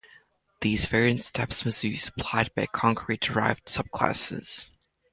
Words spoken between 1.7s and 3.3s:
be supplied by concrete